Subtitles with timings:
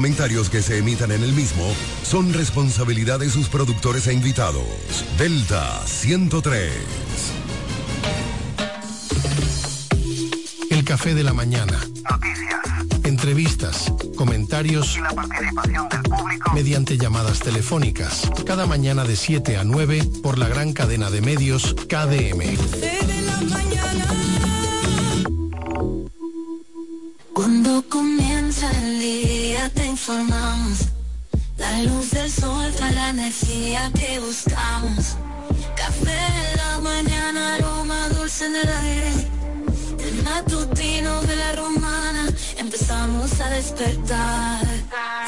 [0.00, 1.62] Comentarios que se emitan en el mismo
[2.04, 4.64] son responsabilidad de sus productores e invitados.
[5.18, 6.72] Delta 103.
[10.70, 11.78] El café de la mañana.
[12.10, 13.04] Noticias.
[13.04, 16.52] Entrevistas, comentarios Y la participación del público.
[16.54, 18.30] mediante llamadas telefónicas.
[18.46, 22.56] Cada mañana de 7 a 9 por la gran cadena de medios KDM.
[27.34, 28.29] Cuando comienza
[31.56, 35.16] La luz del sol trae la energía que buscamos.
[35.76, 39.12] Café en la mañana, aroma dulce en el aire.
[40.00, 42.28] El matutino de la romana,
[42.58, 44.66] empezamos a despertar.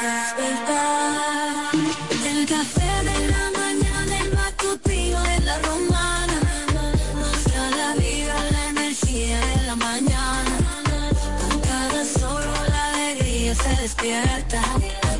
[0.01, 1.71] Despertar.
[2.25, 5.92] El café de la mañana, el matutino de la romana.
[13.83, 14.61] Despierta.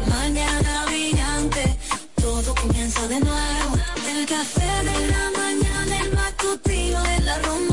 [0.07, 1.77] Mañana brillante,
[2.15, 3.73] todo comienza de nuevo.
[4.07, 7.72] El café de la mañana, el matutino de la romana.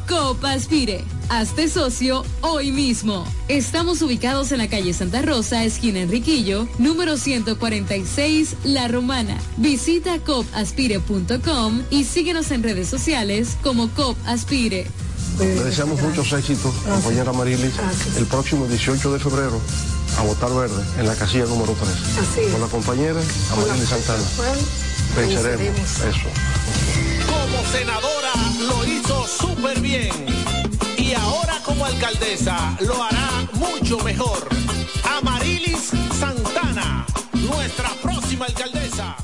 [0.11, 1.05] COP Aspire.
[1.29, 3.25] Hazte socio hoy mismo.
[3.47, 9.37] Estamos ubicados en la calle Santa Rosa, esquina Enriquillo, número 146, La Romana.
[9.55, 14.85] Visita copaspire.com y síguenos en redes sociales como COP Aspire.
[15.39, 17.75] Le deseamos muchos éxitos, compañera Marilis,
[18.17, 19.61] el próximo 18 de febrero
[20.17, 21.89] a votar verde en la casilla número 3.
[21.89, 22.51] Así es.
[22.51, 23.21] Con la compañera
[23.53, 24.23] Amarilis Santana.
[25.15, 27.10] Venceremos eso.
[27.41, 28.33] Como senadora
[28.69, 30.11] lo hizo súper bien.
[30.95, 34.47] Y ahora como alcaldesa lo hará mucho mejor.
[35.17, 39.20] Amarilis Santana, nuestra próxima alcaldesa.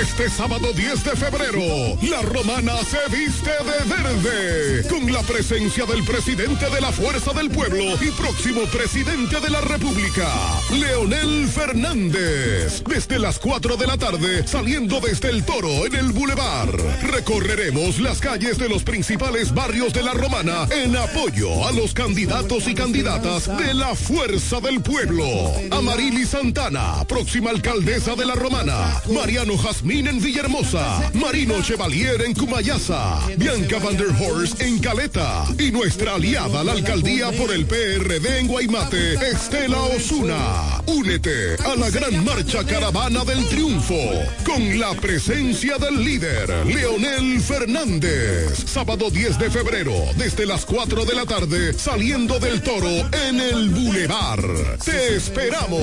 [0.00, 6.02] Este sábado 10 de febrero, la romana se viste de verde, con la presencia del
[6.02, 10.28] presidente de la Fuerza del Pueblo y próximo presidente de la República,
[10.70, 12.82] Leonel Fernández.
[12.84, 18.18] Desde las 4 de la tarde, saliendo desde el Toro en el Boulevard, recorreremos las
[18.18, 23.46] calles de los principales barrios de la romana en apoyo a los candidatos y candidatas
[23.58, 25.26] de la Fuerza del Pueblo.
[25.70, 33.18] Amarili Santana, próxima alcaldesa de la romana, Mariano Jazmín en Villahermosa, Marino Chevalier en Cumayasa,
[33.36, 34.14] Bianca Van der
[34.60, 40.82] en Caleta y nuestra aliada la alcaldía por el PRD en Guaymate, Estela Osuna.
[40.86, 43.98] Únete a la gran marcha caravana del triunfo
[44.46, 48.64] con la presencia del líder, Leonel Fernández.
[48.66, 53.70] Sábado 10 de febrero, desde las 4 de la tarde, saliendo del toro en el
[53.70, 54.78] Boulevard.
[54.84, 55.82] Te esperamos.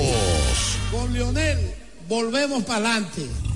[0.90, 1.58] Con Leonel,
[2.08, 3.49] volvemos para adelante.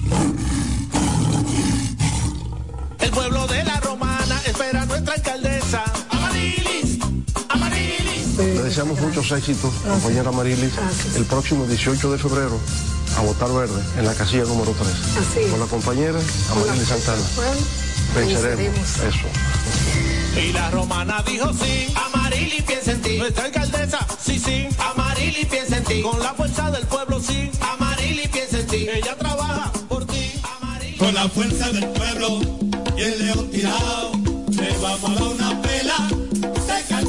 [3.01, 5.85] El pueblo de la romana espera a nuestra alcaldesa.
[6.11, 6.99] Amarilis,
[7.49, 8.37] Amarilis.
[8.37, 10.73] Le deseamos muchos éxitos, compañera Marilis,
[11.17, 12.59] el próximo 18 de febrero
[13.17, 14.89] a votar verde en la casilla número 3.
[14.89, 15.51] Así es.
[15.51, 16.19] Con la compañera
[16.51, 17.23] Amarilis Santana.
[18.15, 19.29] Venceremos eso.
[20.41, 23.19] Y la romana dijo sí, Amarili piensa en ti.
[23.19, 26.03] Nuestra alcaldesa, sí, sí, Amarili piensa en ti.
[26.03, 28.89] Con la fuerza del pueblo, sí, Amarili piensa en ti.
[28.93, 29.74] Ella trabaja.
[31.05, 32.41] Con la fuerza del pueblo
[32.97, 34.13] y el león tirado,
[34.49, 36.14] le vamos a dar una pela.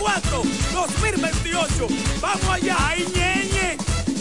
[0.00, 0.42] 2024,
[0.72, 1.86] 2028.
[2.20, 3.76] Vamos allá, ay ñeñe,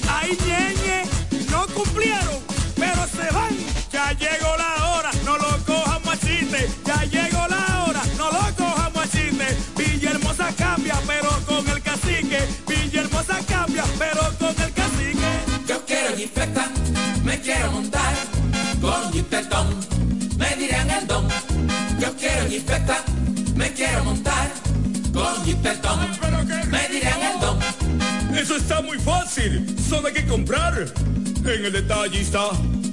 [0.09, 1.03] ay ñeñe,
[1.51, 2.39] no cumplieron,
[2.75, 3.55] pero se van.
[3.91, 6.69] Ya llegó la hora, no lo cojamos a chiste.
[6.85, 7.38] Ya llegó
[25.95, 27.59] me dirán el don.
[28.37, 30.85] Eso está muy fácil, solo hay que comprar.
[31.45, 32.49] En el detallista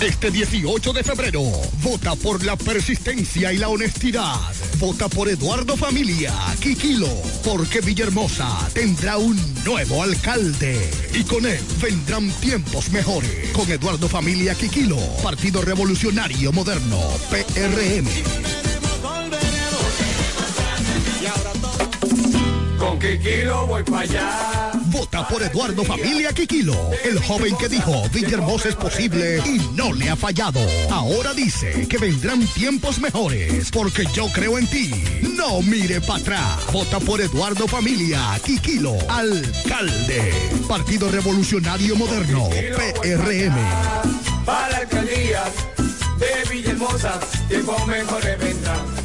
[0.00, 1.42] Este 18 de febrero,
[1.82, 4.36] vota por la persistencia y la honestidad.
[4.78, 7.08] Vota por Eduardo Familia, Quiquilo,
[7.44, 10.88] porque Villahermosa tendrá un nuevo alcalde.
[11.14, 13.50] Y con él vendrán tiempos mejores.
[13.52, 17.00] Con Eduardo Familia, Quiquilo, Partido Revolucionario Moderno,
[17.30, 18.06] PRM.
[22.78, 24.77] Con Kikilo voy para allá.
[24.98, 26.74] Vota por Eduardo Familia Quiquilo,
[27.04, 30.58] el joven que dijo Villahermosa es posible y no le ha fallado.
[30.90, 34.90] Ahora dice que vendrán tiempos mejores porque yo creo en ti.
[35.36, 36.72] No mire para atrás.
[36.72, 40.32] Vota por Eduardo Familia Quiquilo, alcalde.
[40.66, 43.54] Partido Revolucionario Moderno, PRM.
[44.44, 45.02] Para la
[46.18, 48.97] de Villahermosa, tiempo mejor vendrán.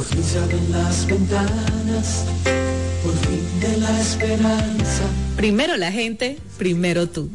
[0.00, 2.24] Por fin se abren las ventanas,
[3.04, 5.02] por fin de la esperanza.
[5.36, 7.28] Primero la gente, primero tú.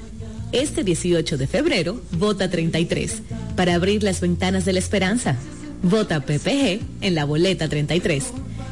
[0.51, 3.21] Este 18 de febrero, vota 33
[3.55, 5.35] para abrir las ventanas de la esperanza.
[5.83, 8.31] Vota PPG en la boleta 33.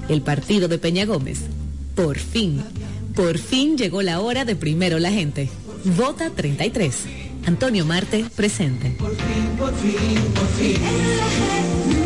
[0.09, 1.41] El partido de Peña Gómez.
[1.93, 2.63] Por fin,
[3.15, 5.49] por fin llegó la hora de primero la gente.
[5.85, 6.95] Vota 33.
[7.45, 8.95] Antonio Marte, presente.
[8.97, 12.02] Por fin, por fin, por fin.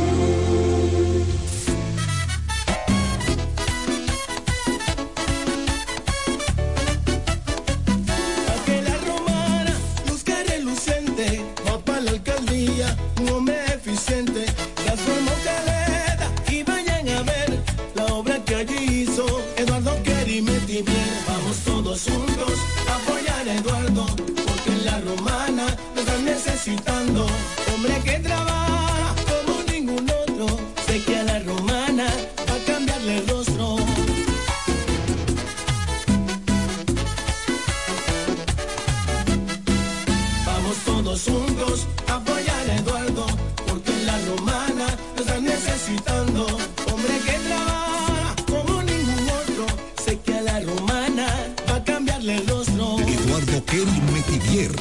[53.77, 54.71] Kerry Metivier,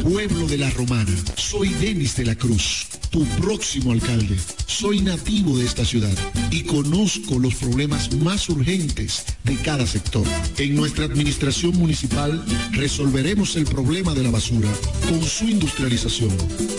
[0.02, 2.99] Pueblo de la Romana, soy Denis de la Cruz.
[3.10, 4.38] Tu próximo alcalde.
[4.66, 6.16] Soy nativo de esta ciudad
[6.50, 10.24] y conozco los problemas más urgentes de cada sector.
[10.58, 14.68] En nuestra administración municipal resolveremos el problema de la basura
[15.08, 16.30] con su industrialización,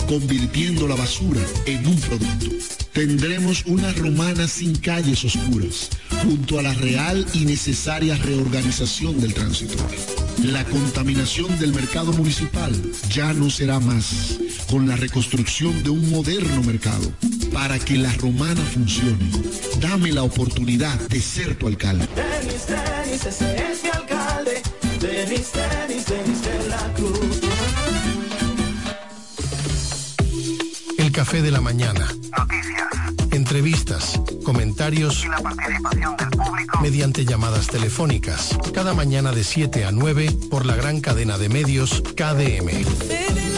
[0.08, 2.48] convirtiendo la basura en un producto.
[2.94, 5.90] Tendremos una romana sin calles oscuras,
[6.24, 9.78] junto a la real y necesaria reorganización del tránsito.
[10.44, 12.74] La contaminación del mercado municipal
[13.14, 14.40] ya no será más,
[14.72, 17.12] con la reconstrucción de un moderno mercado.
[17.51, 19.30] Para que la romana funcione,
[19.82, 22.08] dame la oportunidad de ser tu alcalde.
[22.16, 24.62] Denis, Denis, ese es mi alcalde.
[25.01, 27.42] Denis, Denis, Denis de la Cruz.
[30.98, 32.08] El café de la mañana.
[33.32, 36.80] Entrevistas, comentarios Y la participación del público.
[36.82, 38.58] mediante llamadas telefónicas.
[38.74, 43.50] Cada mañana de 7 a 9 por la gran cadena de medios KDM.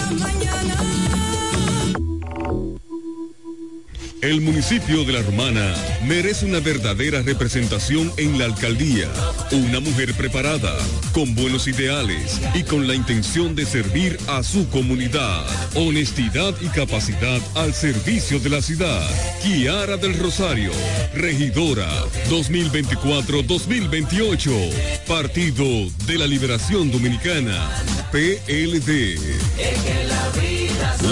[4.23, 5.75] El municipio de La Romana
[6.07, 9.09] merece una verdadera representación en la alcaldía.
[9.51, 10.73] Una mujer preparada,
[11.11, 15.45] con buenos ideales y con la intención de servir a su comunidad.
[15.75, 19.05] Honestidad y capacidad al servicio de la ciudad.
[19.41, 20.71] Kiara del Rosario,
[21.13, 21.89] regidora
[22.29, 25.05] 2024-2028.
[25.05, 25.65] Partido
[26.07, 27.69] de la Liberación Dominicana.
[28.13, 29.19] PLD.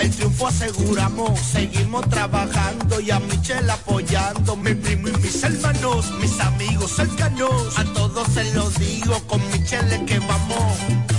[0.00, 6.40] El triunfo aseguramos, seguimos trabajando y a Michelle apoyando, mi primo y mis hermanos, mis
[6.40, 10.72] amigos cercanos, a todos se lo digo, con Michelle que vamos,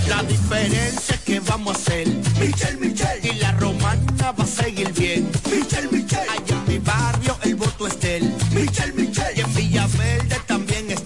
[0.08, 2.08] la diferencia es que vamos a hacer,
[2.40, 7.38] Michelle, Michelle, y la romana va a seguir bien, Michelle, Michelle, allá en mi barrio
[7.44, 11.00] el voto es de él, Michelle, Michelle, y en Villaverde también es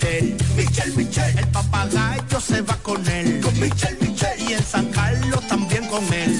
[0.56, 5.46] Michelle, Michelle, el papagayo se va con él, con Michelle, Michelle, y en San Carlos
[5.48, 6.33] también con él,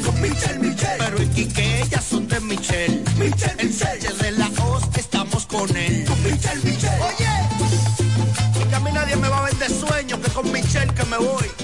[2.64, 7.00] son de Michelle, Michelle, el Sánchez de la Hoz estamos con él, con Michelle, Michelle,
[7.02, 11.18] oye, que a mí nadie me va a vender sueño, que con Michelle que me
[11.18, 11.63] voy.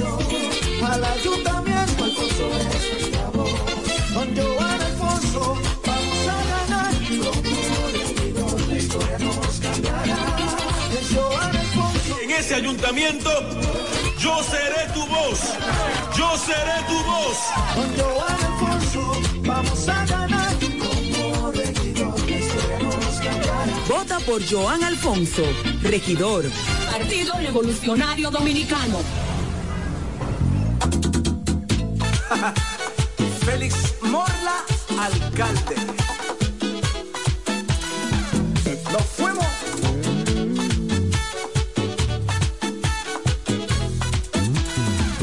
[0.00, 3.50] Al ayuntamiento, Alfonso es nuestra voz.
[4.14, 6.92] Con Joan Alfonso vamos a ganar.
[7.92, 10.16] Regidor, la historia nos cambiará.
[10.98, 12.18] Es Joan Alfonso.
[12.22, 13.30] en ese ayuntamiento,
[14.18, 15.40] yo seré tu voz.
[16.16, 17.36] Yo seré tu voz.
[17.74, 20.56] Con Joan Alfonso vamos a ganar.
[20.58, 23.66] Como regidor, la historia nos cambiará.
[23.88, 25.42] Vota por Joan Alfonso,
[25.82, 26.44] regidor.
[26.90, 29.31] Partido Revolucionario Dominicano.
[33.44, 34.64] Félix Morla,
[34.98, 35.76] alcalde.
[38.90, 39.46] Nos fuimos.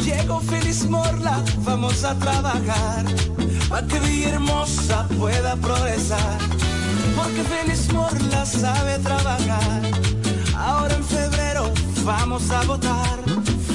[0.06, 3.06] Llegó Félix Morla, vamos a trabajar
[3.70, 6.38] para que Villahermosa pueda progresar.
[7.16, 9.82] Porque Félix Morla sabe trabajar.
[10.56, 11.72] Ahora en febrero
[12.04, 13.20] vamos a votar.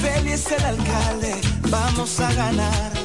[0.01, 3.04] Félix el alcalde, vamos a ganar.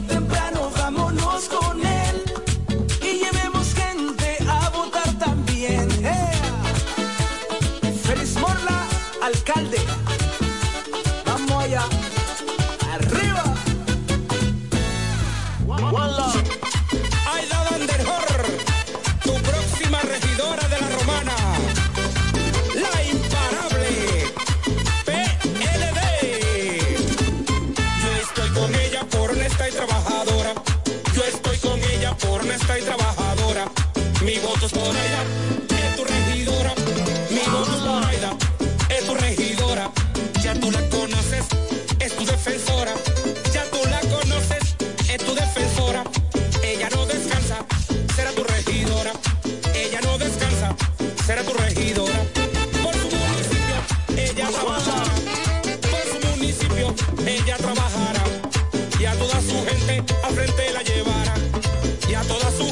[34.71, 35.23] por ella,
[35.69, 36.80] es tu regidora.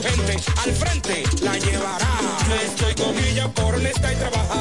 [0.01, 2.07] Gente al frente la llevará.
[2.47, 4.58] Yo estoy con ella por honesta y trabajadora.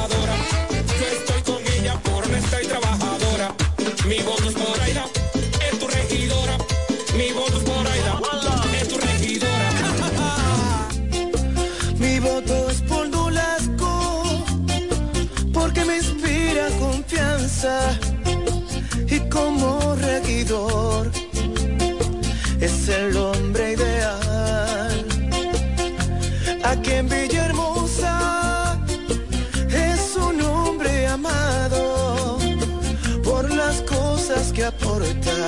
[34.58, 35.38] Que aporta,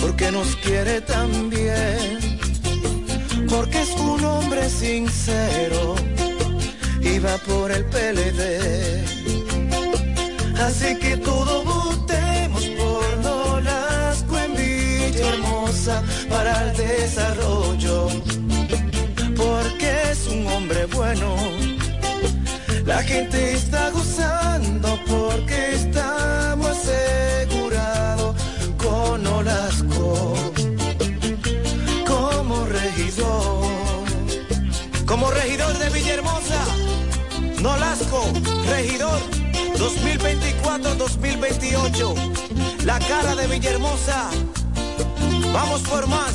[0.00, 2.18] porque nos quiere tan bien
[3.48, 5.94] porque es un hombre sincero
[7.00, 8.42] y va por el PLD.
[10.66, 18.08] Así que todo votemos por Nolasco en Villahermosa para el desarrollo,
[19.36, 21.36] porque es un hombre bueno.
[22.84, 25.97] La gente está gozando porque estamos
[35.18, 36.64] Como regidor de Villahermosa,
[37.60, 38.22] Nolasco,
[38.70, 39.18] regidor
[39.74, 42.14] 2024-2028.
[42.84, 44.30] La cara de Villahermosa.
[45.52, 46.34] Vamos por más.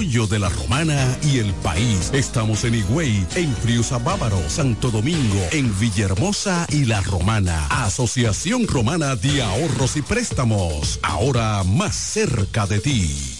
[0.00, 2.10] de la Romana y el país.
[2.14, 7.66] Estamos en Higüey, en Friusa Bávaro, Santo Domingo, en Villahermosa y La Romana.
[7.66, 13.39] Asociación Romana de Ahorros y Préstamos, ahora más cerca de ti.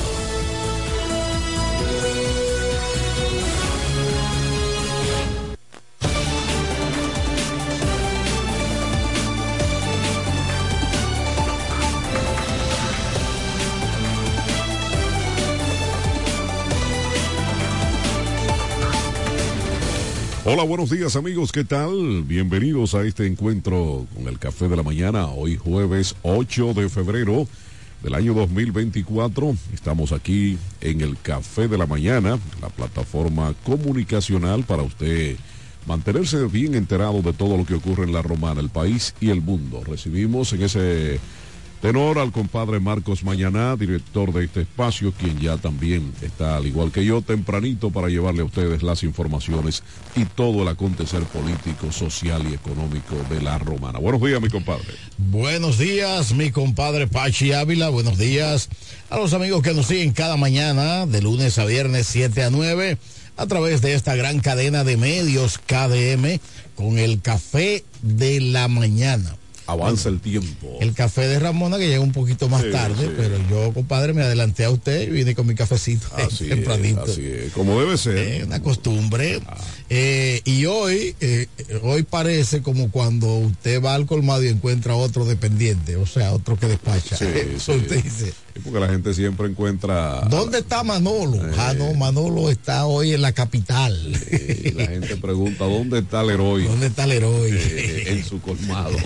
[20.53, 22.23] Hola, buenos días amigos, ¿qué tal?
[22.23, 27.47] Bienvenidos a este encuentro con el Café de la Mañana, hoy jueves 8 de febrero
[28.03, 29.55] del año 2024.
[29.73, 35.37] Estamos aquí en el Café de la Mañana, la plataforma comunicacional para usted
[35.85, 39.39] mantenerse bien enterado de todo lo que ocurre en la Romana, el país y el
[39.39, 39.85] mundo.
[39.85, 41.21] Recibimos en ese
[41.81, 46.91] tenor al compadre Marcos Mañaná, director de este espacio, quien ya también está, al igual
[46.91, 49.83] que yo, tempranito para llevarle a ustedes las informaciones
[50.15, 53.97] y todo el acontecer político, social y económico de la Romana.
[53.97, 54.93] Buenos días, mi compadre.
[55.17, 57.89] Buenos días, mi compadre Pachi Ávila.
[57.89, 58.69] Buenos días
[59.09, 62.99] a los amigos que nos siguen cada mañana, de lunes a viernes, 7 a 9,
[63.37, 66.39] a través de esta gran cadena de medios KDM
[66.75, 69.35] con el café de la mañana.
[69.71, 70.77] Avanza el tiempo.
[70.81, 73.13] El café de Ramona que llega un poquito más Sí, tarde, sí.
[73.17, 77.03] pero yo, compadre, me adelanté a usted y vine con mi cafecito Así es, tempranito.
[77.03, 78.17] así es, como debe ser.
[78.17, 79.39] Eh, una costumbre.
[79.89, 81.47] Eh, y hoy, eh,
[81.83, 86.57] hoy parece como cuando usted va al colmado y encuentra otro dependiente, o sea, otro
[86.57, 87.17] que despacha.
[87.17, 88.33] Sí, Eso usted dice.
[88.63, 90.21] Porque la gente siempre encuentra.
[90.29, 91.39] ¿Dónde está Manolo?
[91.57, 93.95] Ah, no, Manolo está hoy en la capital.
[94.63, 96.63] Y la gente pregunta, ¿dónde está el héroe?
[96.67, 97.49] ¿Dónde está el héroe?
[97.51, 98.95] Eh, en su colmado.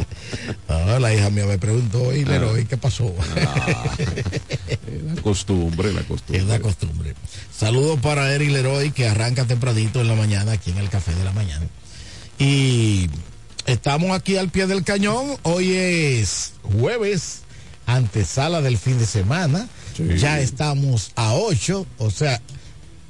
[0.67, 2.35] Ah, la hija mía me preguntó, el Ah.
[2.35, 3.13] héroe qué pasó?
[3.35, 6.41] La costumbre, la costumbre.
[6.41, 7.13] Es la costumbre.
[7.55, 11.23] Saludos para Eric Leroy que arranca tempranito en la mañana aquí en el Café de
[11.23, 11.65] la Mañana.
[12.37, 13.09] Y
[13.65, 15.37] estamos aquí al pie del cañón.
[15.43, 17.41] Hoy es jueves,
[17.85, 19.67] antesala del fin de semana.
[20.17, 22.41] Ya estamos a 8, o sea,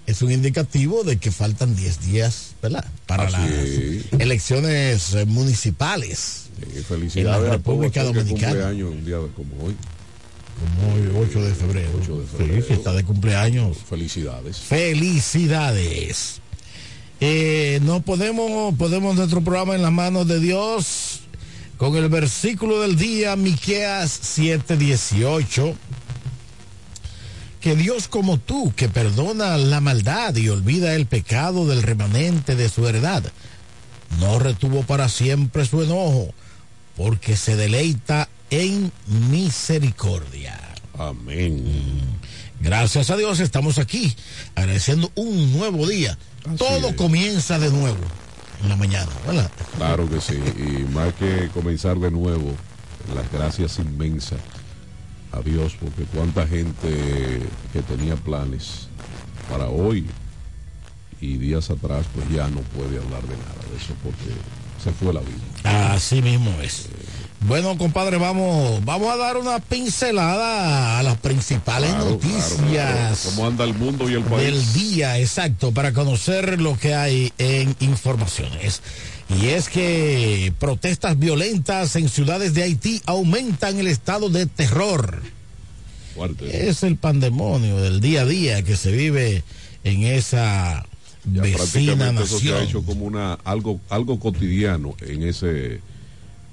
[0.05, 2.85] es un indicativo de que faltan 10 días, ¿verdad?
[3.07, 4.05] Para Así las es.
[4.19, 6.43] elecciones eh, municipales.
[6.61, 8.67] Eh, felicidades En la a todos República que Dominicana.
[8.67, 9.75] años un día como hoy.
[10.77, 11.89] Como hoy, 8 de febrero.
[12.01, 12.55] 8 de febrero.
[12.55, 13.77] Sí, fiesta de cumpleaños.
[13.89, 14.57] Felicidades.
[14.57, 16.39] Felicidades.
[17.19, 21.21] Eh, no podemos, podemos nuestro programa en las manos de Dios
[21.77, 25.75] con el versículo del día, Miqueas 7:18.
[27.59, 32.69] Que Dios como tú, que perdona la maldad y olvida el pecado del remanente de
[32.69, 33.23] su heredad,
[34.19, 36.31] no retuvo para siempre su enojo,
[36.95, 38.91] porque se deleita en
[39.31, 40.59] misericordia.
[40.97, 41.65] Amén.
[42.59, 44.15] Gracias a Dios estamos aquí
[44.53, 46.17] agradeciendo un nuevo día.
[46.57, 48.24] Todo comienza de nuevo
[48.65, 49.51] en la mañana, ¿verdad?
[49.78, 50.41] Claro que sí.
[50.58, 52.51] Y más que comenzar de nuevo,
[53.15, 54.39] las gracias inmensas
[55.32, 58.88] a Dios, porque cuánta gente que tenía planes
[59.49, 60.08] para hoy
[61.21, 64.34] y días atrás, pues ya no puede hablar de nada de eso porque
[64.83, 65.93] se fue la vida.
[65.93, 66.88] Así mismo es.
[67.41, 73.15] Bueno, compadre, vamos, vamos a dar una pincelada a las principales Claro, noticias claro, claro.
[73.25, 74.43] ¿Cómo anda el mundo y el país?
[74.45, 78.81] del día, exacto, para conocer lo que hay en informaciones.
[79.29, 85.21] Y es que protestas violentas en ciudades de Haití aumentan el estado de terror.
[86.15, 86.69] Fuerte.
[86.69, 89.43] Es el pandemonio del día a día que se vive
[89.83, 90.85] en esa
[91.33, 95.79] Ya vecina prácticamente eso se ha hecho como una algo algo cotidiano en ese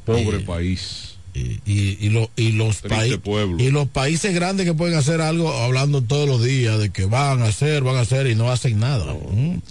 [0.04, 1.08] pobre país.
[1.34, 3.56] Y, y, lo- y los países pueblo.
[3.58, 7.40] y los países grandes que pueden hacer algo hablando todos los días de que van
[7.40, 9.14] a hacer, van a hacer y no hacen nada.
[9.14, 9.62] Mm.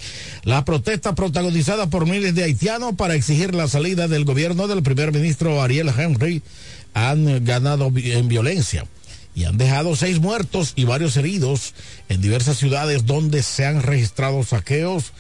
[0.44, 5.14] La protesta protagonizada por miles de haitianos para exigir la salida del gobierno del primer
[5.14, 6.42] ministro Ariel Henry
[6.96, 8.86] han ganado en violencia
[9.36, 11.74] y han dejado seis muertos y varios heridos
[12.10, 15.14] en diversas ciudades donde se han registrado saqueos,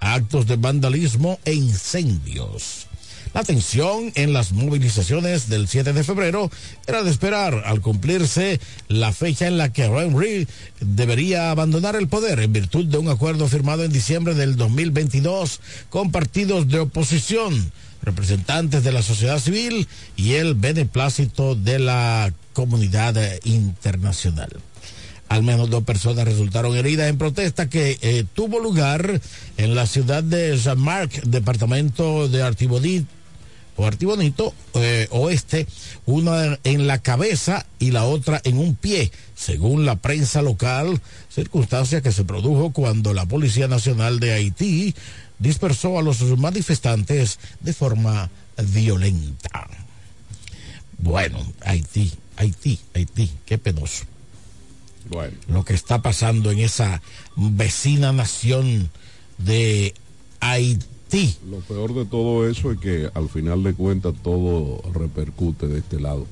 [0.00, 2.86] actos de vandalismo e incendios.
[3.34, 6.52] La tensión en las movilizaciones del 7 de febrero
[6.86, 10.46] era de esperar al cumplirse la fecha en la que Henry
[10.80, 16.12] debería abandonar el poder en virtud de un acuerdo firmado en diciembre del 2022 con
[16.12, 17.72] partidos de oposición,
[18.02, 23.14] representantes de la sociedad civil y el beneplácito de la comunidad
[23.44, 24.48] internacional.
[25.28, 29.20] Al menos dos personas resultaron heridas en protesta que eh, tuvo lugar
[29.56, 33.06] en la ciudad de San Marc, departamento de Artibonit
[33.76, 35.66] o Artibonito eh, Oeste,
[36.06, 42.00] una en la cabeza y la otra en un pie, según la prensa local, circunstancia
[42.00, 44.94] que se produjo cuando la Policía Nacional de Haití
[45.38, 49.68] dispersó a los manifestantes de forma violenta.
[50.98, 54.04] Bueno, Haití, Haití, Haití, qué penoso
[55.08, 57.00] Bueno, lo que está pasando en esa
[57.36, 58.90] vecina nación
[59.38, 59.94] de
[60.40, 61.36] Haití.
[61.48, 66.00] lo peor de todo eso es que al final de cuentas todo repercute de este
[66.00, 66.26] lado.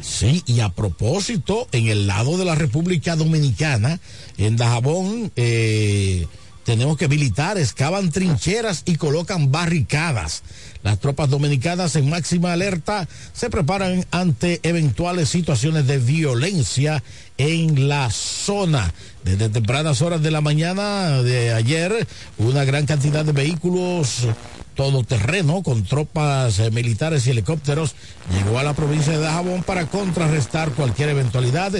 [0.00, 4.00] Sí, y a propósito, en el lado de la República Dominicana,
[4.36, 6.26] en Dajabón, eh,
[6.64, 10.42] tenemos que militares cavan trincheras y colocan barricadas.
[10.82, 17.02] Las tropas dominicanas en máxima alerta se preparan ante eventuales situaciones de violencia
[17.38, 18.92] en la zona.
[19.24, 22.06] Desde tempranas horas de la mañana de ayer,
[22.38, 24.26] una gran cantidad de vehículos
[24.74, 27.94] todoterreno con tropas eh, militares y helicópteros
[28.32, 31.72] llegó a la provincia de Dajabón para contrarrestar cualquier eventualidad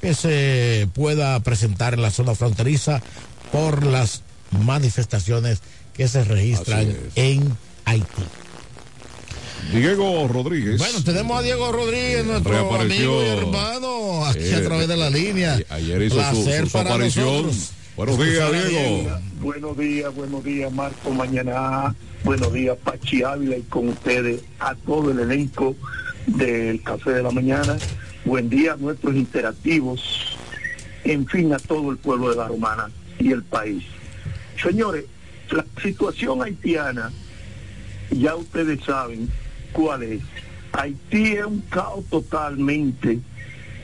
[0.00, 3.00] que se pueda presentar en la zona fronteriza
[3.52, 5.60] por las manifestaciones
[5.94, 8.06] que se registran en Haití.
[9.72, 10.78] Diego Rodríguez.
[10.78, 15.10] Bueno, tenemos a Diego Rodríguez, nuestro amigo y hermano, aquí Eh, a través de la
[15.10, 15.58] línea.
[15.68, 17.26] a- Ayer hizo su, su aparición.
[17.46, 17.70] nosotros.
[17.96, 19.18] Buenos días, Diego.
[19.40, 21.94] Buenos días, buenos días, Marco Mañana.
[22.24, 25.76] Buenos días, Pachi Ávila y con ustedes a todo el elenco
[26.26, 27.76] del Café de la Mañana.
[28.24, 30.36] Buen día a nuestros interactivos.
[31.04, 33.84] En fin, a todo el pueblo de la Romana y el país.
[34.62, 35.04] Señores,
[35.50, 37.10] la situación haitiana,
[38.10, 39.28] ya ustedes saben
[39.72, 40.22] cuál es.
[40.72, 43.18] Haití es un caos totalmente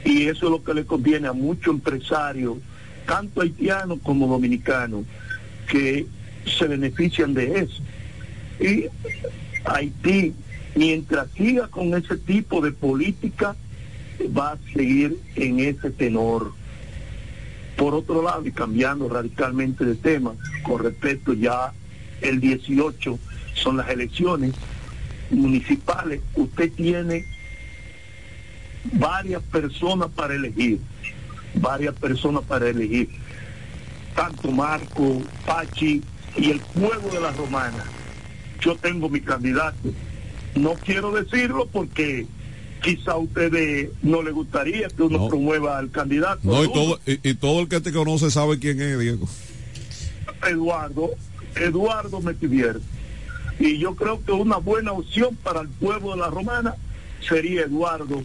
[0.05, 2.59] y eso es lo que le conviene a muchos empresarios,
[3.07, 5.05] tanto haitianos como dominicanos,
[5.69, 6.07] que
[6.47, 7.83] se benefician de eso.
[8.61, 8.87] Y
[9.65, 10.33] Haití,
[10.77, 13.57] mientras siga con ese tipo de política,
[14.37, 16.53] va a seguir en ese tenor.
[17.77, 21.73] Por otro lado, y cambiando radicalmente de tema, con respecto ya
[22.21, 23.19] el 18
[23.55, 24.55] son las elecciones
[25.31, 27.27] municipales, usted tiene
[28.93, 30.81] varias personas para elegir,
[31.55, 33.11] varias personas para elegir,
[34.15, 36.03] tanto Marco, Pachi
[36.37, 37.85] y el pueblo de la Romana.
[38.61, 39.93] Yo tengo mi candidato.
[40.55, 42.27] No quiero decirlo porque
[42.83, 45.29] quizá a ustedes no les gustaría que uno No.
[45.29, 46.41] promueva al candidato.
[46.45, 49.29] No, y todo, y, y todo el que te conoce sabe quién es, Diego.
[50.49, 51.11] Eduardo,
[51.57, 52.81] Eduardo Metivier.
[53.59, 56.75] Y yo creo que una buena opción para el pueblo de la Romana
[57.27, 58.23] sería Eduardo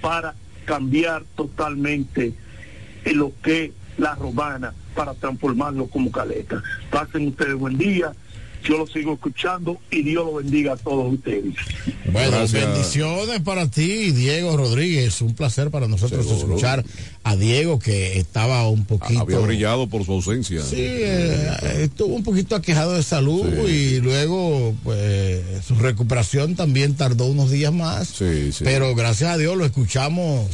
[0.00, 0.34] para
[0.66, 2.34] cambiar totalmente
[3.04, 6.62] en lo que es la Romana para transformarlo como caleta.
[6.90, 8.12] Pasen ustedes buen día.
[8.68, 11.54] Yo lo sigo escuchando y Dios lo bendiga a todos ustedes.
[12.12, 12.66] Bueno, Gracias.
[12.66, 15.20] bendiciones para ti, Diego Rodríguez.
[15.20, 16.46] Un placer para nosotros Seguro.
[16.48, 16.84] escuchar
[17.22, 19.20] a Diego que estaba un poquito.
[19.20, 20.62] Había brillado por su ausencia.
[20.62, 21.50] Sí, eh,
[21.82, 27.72] estuvo un poquito aquejado de salud y luego pues su recuperación también tardó unos días
[27.72, 28.08] más.
[28.08, 28.64] Sí, sí.
[28.64, 30.46] Pero gracias a Dios lo escuchamos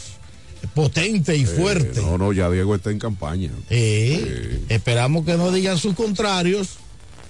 [0.75, 2.01] potente y Eh, fuerte.
[2.01, 3.51] no, no, ya Diego está en campaña.
[3.71, 6.77] Eh, Esperamos que no digan sus contrarios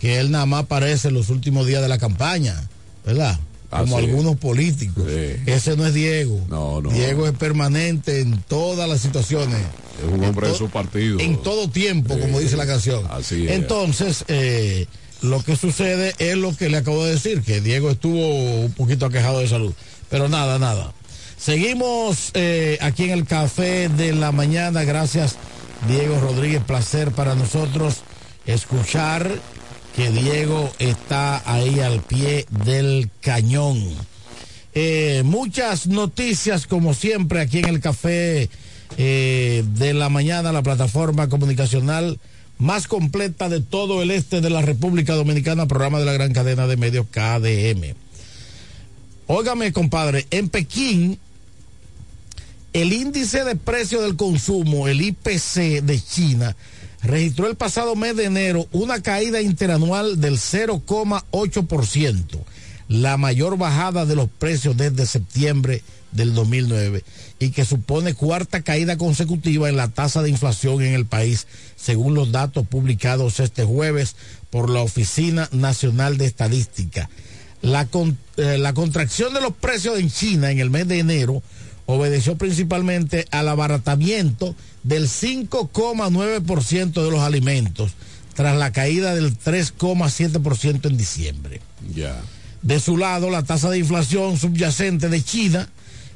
[0.02, 2.60] que él nada más aparece en los últimos días de la campaña,
[3.06, 3.38] ¿verdad?
[3.70, 4.10] Como Así es.
[4.10, 5.04] algunos políticos.
[5.46, 6.44] Ese no es Diego.
[6.48, 6.90] No, no.
[6.90, 9.60] Diego es permanente en todas las situaciones.
[10.04, 11.20] Es un hombre de su partido.
[11.20, 13.06] En todo tiempo, como dice la canción.
[13.12, 13.52] Así es.
[13.52, 14.86] Entonces, eh,
[15.20, 19.06] lo que sucede es lo que le acabo de decir, que Diego estuvo un poquito
[19.06, 19.72] aquejado de salud.
[20.10, 20.92] Pero nada, nada.
[21.38, 24.82] Seguimos eh, aquí en el café de la mañana.
[24.82, 25.36] Gracias,
[25.86, 26.60] Diego Rodríguez.
[26.64, 27.98] Placer para nosotros
[28.46, 29.30] escuchar
[29.96, 33.78] que Diego está ahí al pie del cañón.
[34.74, 38.48] Eh, muchas noticias, como siempre, aquí en el café
[38.96, 42.18] eh, de la mañana, la plataforma comunicacional
[42.58, 46.66] más completa de todo el este de la República Dominicana, programa de la gran cadena
[46.66, 47.94] de medios KDM.
[49.26, 51.18] Óigame, compadre, en Pekín,
[52.72, 56.56] el índice de precio del consumo, el IPC de China,
[57.02, 62.44] registró el pasado mes de enero una caída interanual del 0,8%,
[62.88, 67.02] la mayor bajada de los precios desde septiembre del 2009
[67.38, 72.14] y que supone cuarta caída consecutiva en la tasa de inflación en el país, según
[72.14, 74.14] los datos publicados este jueves
[74.50, 77.10] por la Oficina Nacional de Estadística.
[77.62, 77.88] La,
[78.36, 81.42] eh, la contracción de los precios en China en el mes de enero
[81.92, 87.92] obedeció principalmente al abaratamiento del 5,9% de los alimentos,
[88.34, 91.60] tras la caída del 3,7% en diciembre.
[92.62, 95.68] De su lado, la tasa de inflación subyacente de China,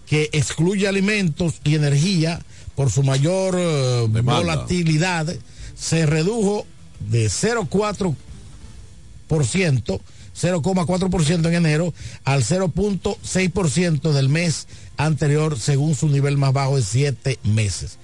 [0.06, 2.40] que excluye alimentos y energía
[2.76, 5.34] por su mayor eh, volatilidad,
[5.76, 6.64] se redujo
[7.10, 10.00] de 0,4%,
[10.40, 11.94] 0,4% en enero
[12.24, 17.98] al 0,6% del mes anterior, según su nivel más bajo de siete meses.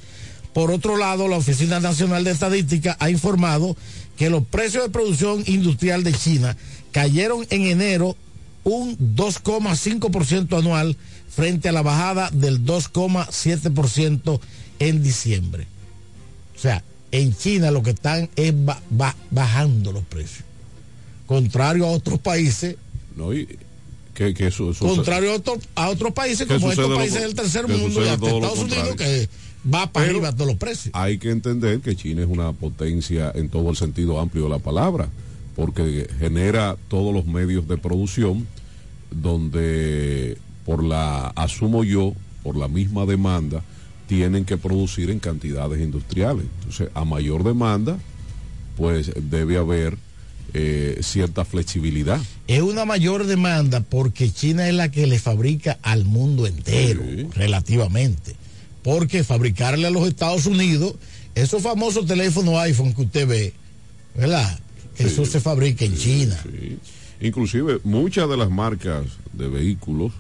[0.53, 3.77] Por otro lado, la Oficina Nacional de Estadística ha informado
[4.17, 6.57] que los precios de producción industrial de China
[6.91, 8.17] cayeron en enero
[8.65, 10.97] un 2,5% anual
[11.35, 14.41] frente a la bajada del 2,7%
[14.79, 15.67] en diciembre.
[16.57, 20.45] O sea, en China lo que están es ba- ba- bajando los precios.
[21.33, 22.77] Contrario a otros países,
[23.17, 23.47] No, y
[24.15, 27.67] que, que contrario a, otro- a otros países ¿Qué como estos lo- países del tercer
[27.67, 29.29] mundo y hasta lo Estados Unidos que
[29.73, 30.95] va para Pero- arriba todos los precios.
[30.95, 34.59] hay que entender que China es una potencia en todo el sentido amplio de la
[34.59, 35.09] palabra,
[35.57, 38.47] porque genera todos los medios de producción
[39.11, 43.63] donde por la, asumo yo, por la misma demanda,
[44.09, 46.45] tienen que producir en cantidades industriales.
[46.59, 47.99] Entonces, a mayor demanda,
[48.77, 49.97] pues debe haber
[50.55, 52.21] eh, cierta flexibilidad.
[52.47, 57.03] Es una mayor demanda porque China es la que le fabrica al mundo entero,
[57.35, 58.37] relativamente.
[58.83, 60.95] Porque fabricarle a los Estados Unidos,
[61.35, 63.53] esos famosos teléfonos iPhone que usted ve,
[64.15, 64.59] ¿verdad?
[64.99, 66.39] Eso se fabrica en China.
[67.21, 70.13] Inclusive, muchas de las marcas de vehículos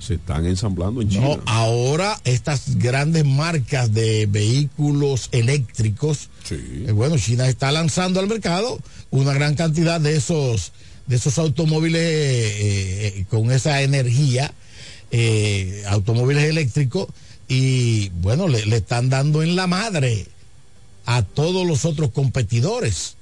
[0.00, 1.28] se están ensamblando en China.
[1.28, 8.80] No, ahora estas grandes marcas de vehículos eléctricos, eh, bueno, China está lanzando al mercado
[9.10, 10.72] una gran cantidad de esos
[11.10, 14.54] de esos automóviles eh, eh, con esa energía,
[15.10, 17.08] eh, automóviles eléctricos
[17.48, 20.28] y bueno, le, le están dando en la madre
[21.06, 23.16] a todos los otros competidores.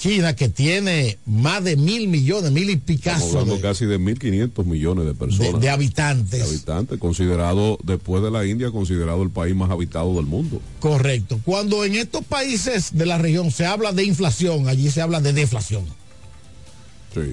[0.00, 4.00] China que tiene más de mil millones, mil y Estamos picazo hablando de, casi de
[4.00, 5.60] 1.500 millones de personas.
[5.60, 6.40] de habitantes.
[6.40, 10.62] de habitantes, considerado, después de la India, considerado el país más habitado del mundo.
[10.78, 11.38] Correcto.
[11.44, 15.34] Cuando en estos países de la región se habla de inflación, allí se habla de
[15.34, 15.84] deflación.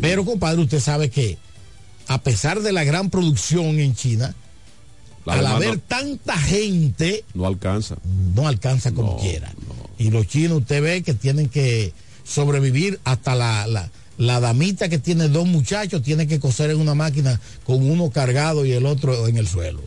[0.01, 1.37] Pero, compadre, usted sabe que
[2.07, 4.35] a pesar de la gran producción en China,
[5.25, 7.95] La al haber tanta gente, no alcanza.
[8.35, 9.53] no alcanza como quiera.
[9.97, 11.93] Y los chinos usted ve que tienen que
[12.27, 16.95] sobrevivir hasta la, la- la damita que tiene dos muchachos tiene que coser en una
[16.95, 19.79] máquina con uno cargado y el otro en el suelo.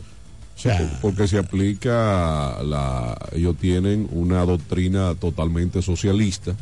[1.01, 6.55] Porque se aplica la ellos tienen una doctrina totalmente socialista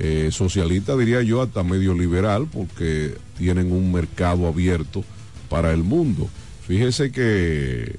[0.00, 5.02] eh, socialista diría yo hasta medio liberal porque tienen un mercado abierto
[5.48, 6.28] para el mundo
[6.66, 7.96] fíjese que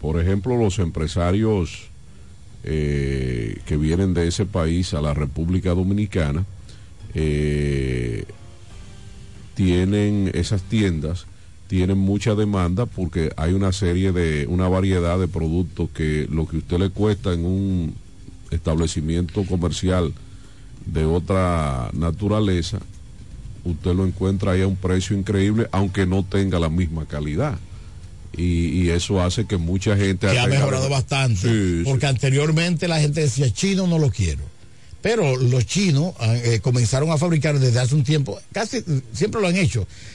[0.00, 1.88] por ejemplo los empresarios
[2.64, 6.44] eh, que vienen de ese país a la República Dominicana
[7.14, 8.24] eh,
[9.54, 11.26] tienen esas tiendas
[11.66, 16.58] tienen mucha demanda porque hay una serie de, una variedad de productos que lo que
[16.58, 17.94] usted le cuesta en un
[18.50, 20.12] establecimiento comercial
[20.86, 22.78] de otra naturaleza,
[23.64, 27.58] usted lo encuentra ahí a un precio increíble, aunque no tenga la misma calidad.
[28.36, 30.26] Y, y eso hace que mucha gente...
[30.26, 31.40] que ha mejorado bastante.
[31.40, 31.82] Sí, sí.
[31.84, 34.42] porque anteriormente la gente decía, chino no lo quiero.
[35.04, 38.82] Pero los chinos ah, eh, comenzaron a fabricar desde hace un tiempo, casi
[39.12, 39.86] siempre lo han hecho,